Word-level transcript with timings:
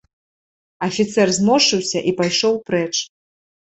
Афіцэр 0.87 1.33
зморшчыўся 1.39 1.99
і 2.13 2.17
пайшоў 2.23 2.61
прэч. 2.71 2.93